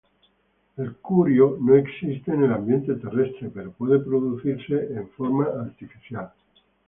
[0.77, 6.33] El curio no existe en el ambiente terrestre, pero puede producirse en forma artificial.